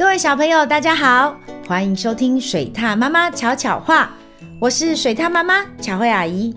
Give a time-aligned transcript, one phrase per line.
[0.00, 4.08] 各位小朋友，大家好，欢迎收听水獭妈妈巧巧话，
[4.58, 6.56] 我是水獭妈妈巧慧阿姨。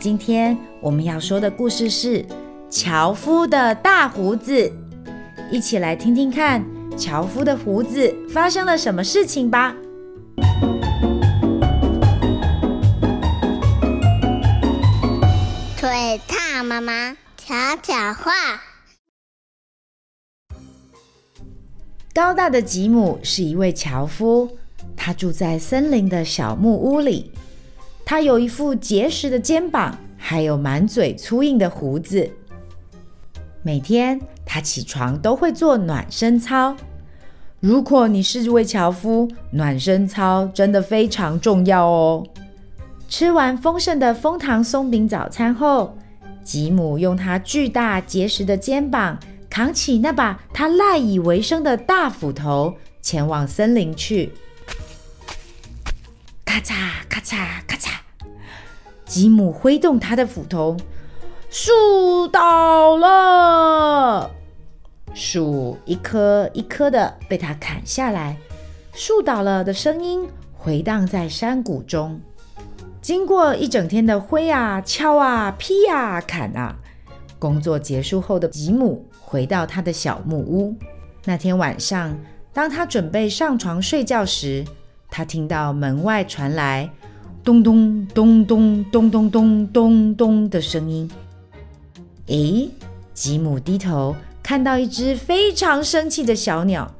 [0.00, 2.26] 今天我们要说的故事是
[2.68, 4.72] 樵夫的大胡子，
[5.48, 6.60] 一起来听听看
[6.96, 9.76] 樵夫的胡子发生了什么事情吧。
[15.76, 18.71] 水獭妈妈巧巧话。
[22.14, 24.46] 高大的吉姆是一位樵夫，
[24.94, 27.32] 他住在森林的小木屋里。
[28.04, 32.28] 他有一副结实的肩膀，还有满嘴粗硬的胡子。
[33.62, 36.76] 每天他起床都会做暖身操。
[37.60, 42.26] 如果你是一位樵夫，暖身操真的非常重要哦。
[43.08, 45.96] 吃完丰盛的枫糖松饼早餐后，
[46.44, 49.18] 吉姆用他巨大结实的肩膀。
[49.52, 54.32] 扛起那把他赖以为生的大斧头，前往森林去。
[56.42, 56.74] 咔嚓
[57.06, 57.90] 咔嚓咔嚓，
[59.04, 60.78] 吉姆挥动他的斧头，
[61.50, 64.30] 树倒了，
[65.12, 68.38] 树一棵一棵的被他砍下来，
[68.94, 72.18] 树倒了的声音回荡在山谷中。
[73.02, 76.76] 经过一整天的挥啊、敲啊、劈啊、砍啊，
[77.38, 79.06] 工作结束后的吉姆。
[79.32, 80.76] 回到他的小木屋。
[81.24, 82.14] 那天晚上，
[82.52, 84.62] 当他准备上床睡觉时，
[85.10, 86.90] 他听到门外传来
[87.42, 91.10] 咚咚咚咚咚咚咚咚咚的声音。
[92.26, 92.68] 诶，
[93.14, 96.92] 吉姆低头看到一只非常生气的小鸟。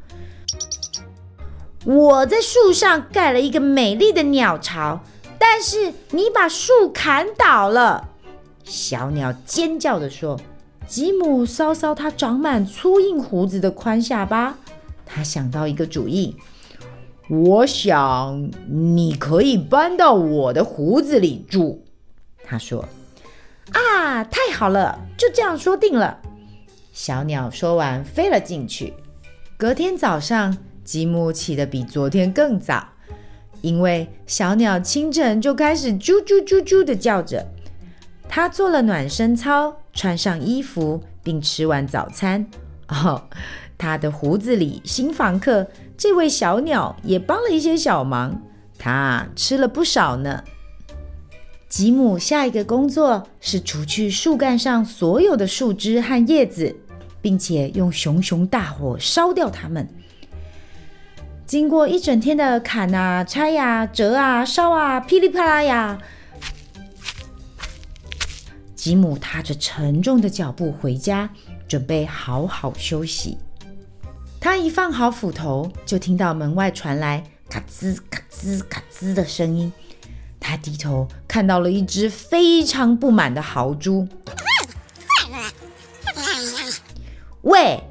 [1.84, 5.02] 我在树上盖了一个美丽的鸟巢，
[5.38, 8.08] 但是你把树砍倒了。
[8.64, 10.40] 小鸟尖叫地说。
[10.92, 14.58] 吉姆搔搔他长满粗硬胡子的宽下巴，
[15.06, 16.36] 他想到一个主意。
[17.30, 21.78] 我想你可以搬到我的胡子里住，
[22.44, 22.86] 他说。
[23.72, 26.18] 啊，太好了，就这样说定了。
[26.92, 28.92] 小鸟说完飞了进去。
[29.56, 32.86] 隔天早上，吉姆起得比昨天更早，
[33.62, 37.46] 因为小鸟清晨就开始啾啾啾啾的叫着。
[38.34, 39.76] 他做了暖身操。
[39.92, 42.46] 穿上衣服，并吃完早餐。
[42.88, 43.28] 哦，
[43.76, 45.66] 他的胡子里新房客
[45.98, 48.40] 这位小鸟也帮了一些小忙，
[48.78, 50.42] 他吃了不少呢。
[51.68, 56.74] 吉姆下一个工作是除去树干上所有的树枝和叶子，
[57.20, 59.86] 并且用熊熊大火烧掉它们。
[61.44, 65.98] 经过一整天的砍啊、拆呀、折啊、烧啊，噼里啪啦呀。
[68.82, 71.30] 吉姆踏着沉重的脚步回家，
[71.68, 73.38] 准备好好休息。
[74.40, 79.72] 他一放好斧头，就听到门外传来咔吱咔吱咔吱的声音。
[80.40, 84.08] 他低头看到了一只非常不满的豪猪。
[87.42, 87.84] 喂，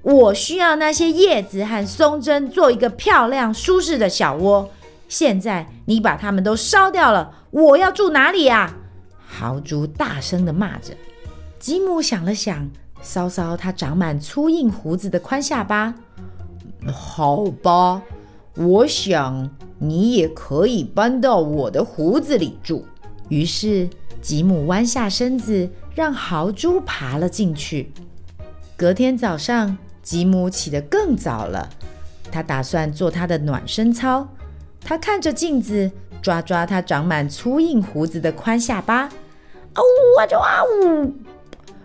[0.00, 4.70] 我需要那些叶子和松针做一个漂亮舒适的小窝。
[5.10, 8.78] 现在你把它们都烧掉了，我要住哪里呀？
[9.32, 10.94] 豪猪大声地骂着，
[11.58, 12.70] 吉姆想了想，
[13.02, 15.94] 搔搔他长满粗硬胡子的宽下巴。
[16.92, 18.02] 好吧，
[18.54, 22.84] 我想你也可以搬到我的胡子里住。
[23.30, 23.88] 于是，
[24.20, 27.90] 吉姆弯下身子，让豪猪爬了进去。
[28.76, 31.70] 隔天早上，吉姆起得更早了，
[32.30, 34.28] 他打算做他的暖身操。
[34.84, 35.90] 他看着镜子，
[36.20, 39.08] 抓抓他长满粗硬胡子的宽下巴。
[39.74, 41.14] 啊呜啊就啊呜！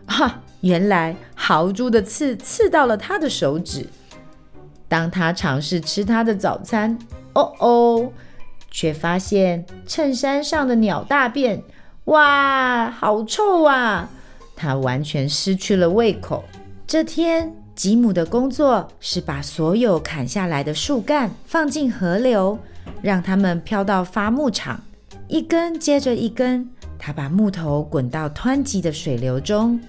[0.06, 3.88] 哈，原来豪猪的刺刺到了他的手指。
[4.88, 6.98] 当他尝试吃他的早餐，
[7.34, 8.12] 哦哦，
[8.72, 11.62] 却发现衬衫上的鸟大便，
[12.06, 14.10] 哇，好臭啊！
[14.56, 16.44] 他完全失去了胃口。
[16.88, 22.58] 这天，吉姆的工作是把所有砍下来的树干放进河流，
[23.02, 24.82] 让它们飘到伐木场，
[25.28, 26.70] 一根接着一根。
[27.00, 29.80] 他把木头滚到湍急的水流中，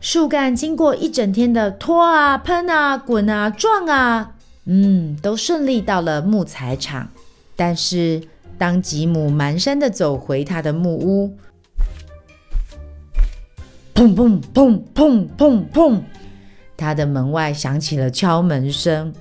[0.00, 4.34] 树干经过一整天的拖啊、喷啊、滚啊、撞啊，
[4.64, 7.08] 嗯，都顺利到了木材厂。
[7.54, 8.22] 但是，
[8.56, 11.36] 当吉姆蹒跚地走回他的木屋，
[13.94, 16.00] 砰砰砰砰砰砰，
[16.76, 19.12] 他的门外响起了敲门声。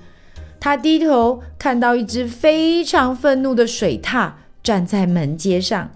[0.61, 4.31] 他低头看到一只非常愤怒的水獭
[4.69, 5.89] 站在门阶上。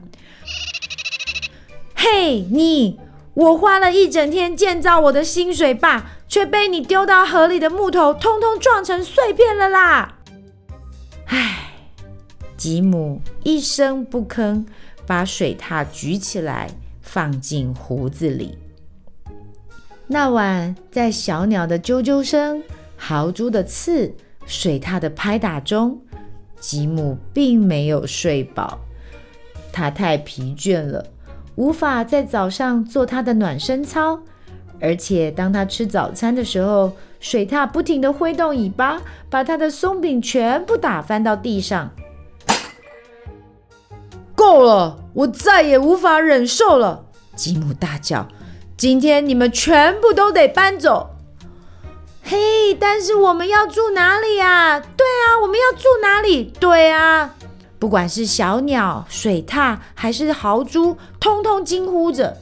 [1.93, 2.99] 嘿，你！
[3.35, 10.15] 我花了一整天建造我的新水坝，却被你丢到河里的木头通通撞成碎片了啦！
[11.27, 11.73] 唉，
[12.57, 14.65] 吉姆一声不吭，
[15.05, 18.57] 把水獭举起来放进胡子里。
[20.07, 22.63] 那晚，在小鸟的啾啾声、
[22.97, 24.15] 豪猪的刺、
[24.47, 26.01] 水獭的拍打中，
[26.63, 28.79] 吉姆并没有睡饱。
[29.73, 31.05] 他太疲倦了，
[31.55, 34.21] 无法在早上做他的暖身操。
[34.79, 41.91] 而且，当他吃早餐的时候，水獭不停地挥动尾巴，把他的松饼全部打翻到地上。
[44.33, 47.03] 够了，我再也无法忍受了！
[47.35, 48.25] 吉姆大叫。
[48.77, 51.12] 今天你们全部都得搬走。
[52.23, 54.79] 嘿，但是我们要住哪里呀？
[54.79, 56.45] 对啊，我们要住哪里？
[56.59, 57.35] 对啊，
[57.77, 62.37] 不管是小鸟、水獭还是豪猪，通通惊呼着。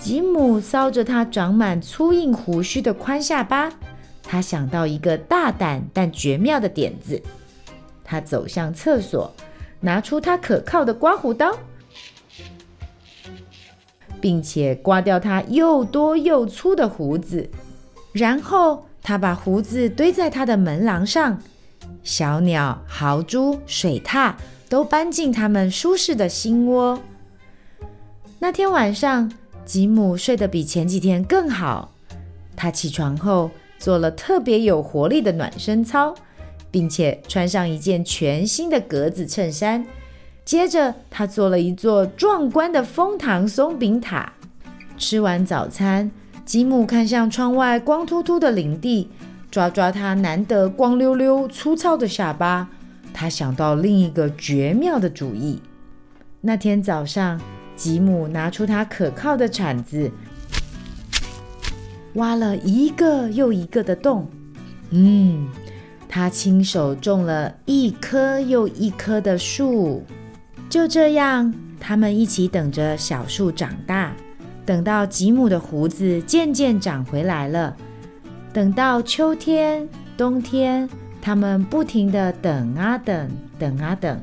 [0.00, 3.72] 吉姆搔着他长满粗硬胡须的宽下巴，
[4.22, 7.20] 他想到一个大胆但绝妙的点子。
[8.04, 9.34] 他走向厕所，
[9.80, 11.54] 拿出他可靠的刮胡刀。
[14.20, 17.48] 并且刮掉他又多又粗的胡子，
[18.12, 21.40] 然后他把胡子堆在他的门廊上。
[22.02, 24.34] 小鸟、豪猪、水獭
[24.68, 26.98] 都搬进他们舒适的新窝。
[28.38, 29.30] 那天晚上，
[29.64, 31.92] 吉姆睡得比前几天更好。
[32.56, 36.14] 他起床后做了特别有活力的暖身操，
[36.70, 39.84] 并且穿上一件全新的格子衬衫。
[40.44, 44.32] 接着，他做了一座壮观的枫糖松饼塔。
[44.96, 46.10] 吃完早餐，
[46.48, 49.10] 吉姆看向窗外光秃秃的林地，
[49.50, 52.70] 抓抓他难得光溜溜、粗糙的下巴。
[53.12, 55.60] 他想到另一个绝妙的主意。
[56.40, 57.38] 那天早上，
[57.76, 60.10] 吉姆拿出他可靠的铲子，
[62.14, 64.26] 挖了一个又一个的洞。
[64.88, 65.46] 嗯，
[66.08, 70.02] 他亲手种了一棵又一棵的树。
[70.70, 74.16] 就这样，他们一起等着小树长大，
[74.68, 77.74] 等到吉姆的胡子渐渐长回来了。
[78.52, 80.86] 等到秋天、冬天，
[81.22, 84.20] 他们不停地等啊等，等啊等。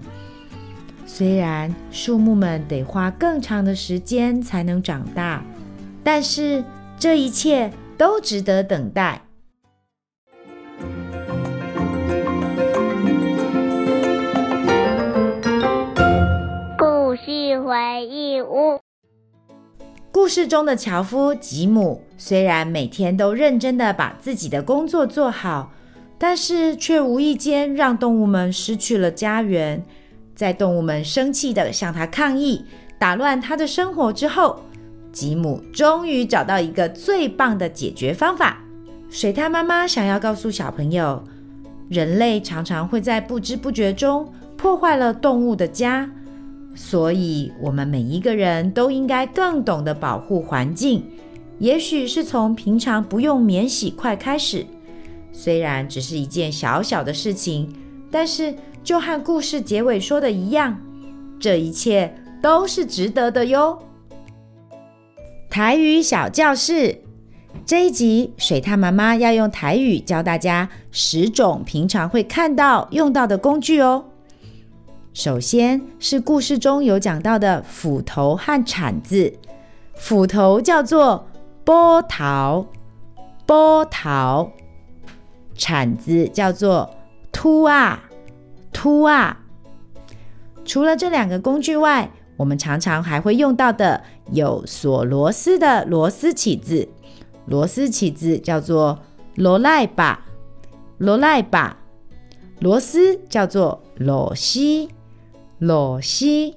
[1.08, 5.44] 虽然树木们得花更长的时间才能长大，
[6.04, 6.64] 但是
[7.00, 9.24] 这一切都值得等待。
[16.78, 18.85] 故事回忆屋。
[20.16, 25.74] 故事中的樵夫吉姆虽然每天都认真地把自己的工作做好，
[26.18, 29.84] 但是却无意间让动物们失去了家园。
[30.34, 32.64] 在动物们生气地向他抗议、
[32.98, 34.62] 打乱他的生活之后，
[35.12, 38.60] 吉姆终于找到一个最棒的解决方法。
[39.10, 41.22] 水獭妈妈想要告诉小朋友，
[41.90, 46.10] 人类常常会在不知不觉中破坏了动物的家。
[46.76, 51.04] 所以，我们每一个人都应该更懂得保护环境。
[51.58, 54.66] 也许是从平常不用免洗筷开始，
[55.32, 57.74] 虽然只是一件小小的事情，
[58.12, 60.78] 但是就和故事结尾说的一样，
[61.40, 63.80] 这一切都是值得的哟。
[65.50, 67.02] 台语小教室
[67.66, 74.04] 这一集，水獭妈妈要用台语教大家十种平常会看到、用到的工具哦。
[75.16, 79.34] 首先是故事中有讲到的斧头和铲子，
[79.96, 81.26] 斧头叫做
[81.64, 82.68] 波头，
[83.46, 84.52] 波头；
[85.56, 86.94] 铲子叫做
[87.32, 88.04] 秃啊，
[88.74, 89.40] 秃啊。
[90.66, 94.04] 除了这两个工具外，我们常常还会用到的
[94.34, 96.90] 有锁螺丝的螺丝起子，
[97.46, 99.00] 螺丝起子叫做
[99.36, 100.26] 螺赖把，
[100.98, 101.78] 螺赖把；
[102.60, 104.90] 螺丝叫做螺丝。
[105.60, 106.54] 螺丝，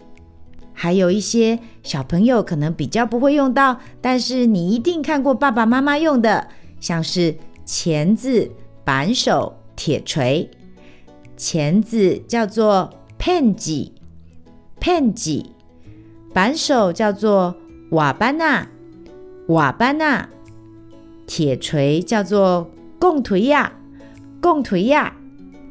[0.73, 6.49] 还有一些小朋友可能比较不会用到，但是你一定看过爸爸妈妈用的，
[6.81, 8.51] 像是钳子、
[8.85, 10.51] 扳手、铁锤。
[11.37, 13.93] 钳子叫做片子，
[14.81, 15.45] 片子；
[16.35, 17.55] 扳手叫做
[17.91, 18.67] 瓦班纳，
[19.47, 20.29] 瓦班纳；
[21.27, 23.73] 铁锤叫做贡推亚，
[24.41, 25.15] 贡推亚。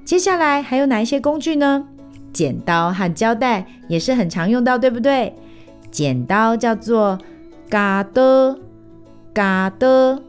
[0.06, 1.90] 接下来还有哪一些工具呢？
[2.38, 5.34] 剪刀和胶带也是很常用到，对不对？
[5.90, 7.18] 剪刀叫做
[7.68, 8.60] 嘎的
[9.34, 10.22] 嘎的，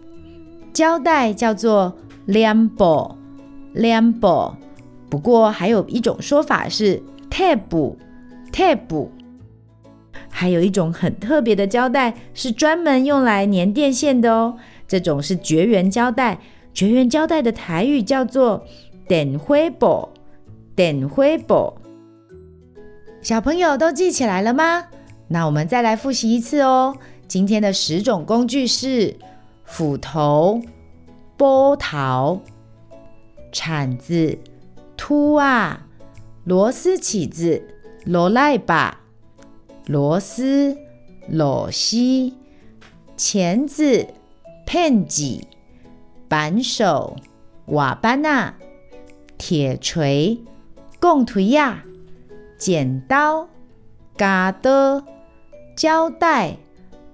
[0.73, 3.19] 胶带叫做两宝
[3.75, 4.57] 两宝。
[5.11, 7.95] 不过还有一种说法是 tape
[8.51, 9.09] tape。
[10.31, 16.39] 还有一种很特别的胶带是专门用来粘电线的哦，这种是绝缘胶带。
[16.73, 18.65] 绝缘胶带的台语叫做
[19.07, 20.09] 等灰布，
[20.75, 21.75] 等灰布。
[23.29, 24.87] 小朋友都记起来了吗？
[25.27, 26.97] 那我们再来复习一次哦。
[27.27, 29.19] 今天的十种工具是
[29.67, 30.63] 斧头、
[31.37, 32.41] 波头、
[33.53, 34.39] 铲子、
[34.97, 35.87] 秃啊、
[36.45, 37.63] 螺丝起子、
[38.07, 38.99] 螺赖把、
[39.85, 40.75] 螺丝、
[41.29, 42.33] 螺丝、
[43.15, 44.07] 钳子、
[44.65, 45.47] 片剂。
[46.29, 47.15] 扳手、
[47.67, 48.55] 瓦班纳、
[49.37, 50.43] 铁锤、
[50.99, 51.85] 贡推亚、
[52.59, 53.49] 剪刀、
[54.17, 55.05] 嘎的、
[55.77, 56.57] 胶带、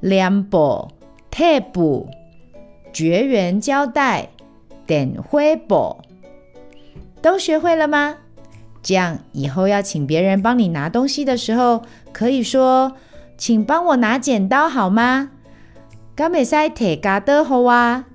[0.00, 0.88] 亮布、
[1.30, 2.08] 贴布、
[2.92, 4.30] 绝缘胶带、
[4.86, 5.98] 电火布，
[7.20, 8.16] 都学会了吗？
[8.82, 11.82] 这样以后要请别人帮你拿东西的时候，
[12.12, 12.92] 可以说
[13.36, 15.30] ：“请帮我拿剪刀好吗？”
[16.16, 18.06] 敢会使提嘎的好啊？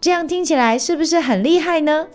[0.00, 2.08] 这样听起来是不是很厉害呢？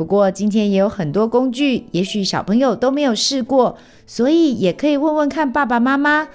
[0.00, 3.76] 不过今天也有很多工具，也许小朋友都没有试过，
[4.06, 6.28] 所以也可以问问看爸爸妈妈，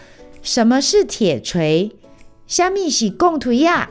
[0.44, 1.92] 什么是铁锤？
[2.46, 3.90] 虾米是贡推呀？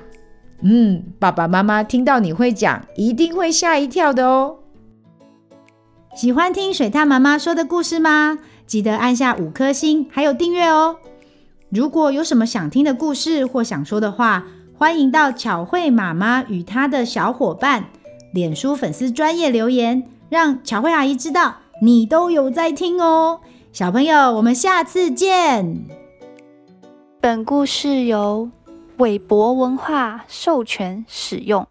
[0.63, 4.59] 嗯，爸爸妈妈听到你会讲，一定会吓一跳的哦。
[6.15, 8.39] 喜欢听水獭妈妈说的故事吗？
[8.69, 10.99] 记得按下五颗星，还有订阅哦。
[11.69, 14.47] 如果有什么想听的故事或想说的话，
[14.79, 17.87] 欢迎到巧慧妈妈与她的小伙伴
[18.35, 23.39] 脸书粉丝专业留言，让巧慧阿姨知道你都有在听哦。
[23.73, 25.85] 小朋友，我们下次见。
[27.21, 28.51] 本故事由
[28.97, 31.65] 韦博文化授权使用。